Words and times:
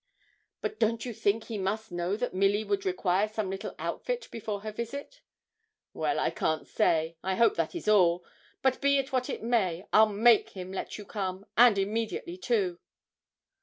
'But 0.61 0.79
don't 0.79 1.05
you 1.05 1.13
think 1.13 1.43
he 1.43 1.59
must 1.59 1.91
know 1.91 2.17
that 2.17 2.33
Milly 2.33 2.63
would 2.63 2.87
require 2.87 3.27
some 3.27 3.51
little 3.51 3.75
outfit 3.77 4.27
before 4.31 4.61
her 4.61 4.71
visit?' 4.71 5.21
'Well, 5.93 6.19
I 6.19 6.31
can't 6.31 6.65
say. 6.67 7.17
I 7.21 7.35
hope 7.35 7.53
that 7.57 7.75
is 7.75 7.87
all; 7.87 8.25
but 8.63 8.81
be 8.81 8.97
it 8.97 9.11
what 9.13 9.29
it 9.29 9.43
may, 9.43 9.85
I'll 9.93 10.09
make 10.09 10.53
him 10.57 10.71
let 10.71 10.97
you 10.97 11.05
come, 11.05 11.45
and 11.55 11.77
immediately, 11.77 12.35
too.' 12.39 12.79